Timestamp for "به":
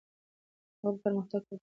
0.97-1.01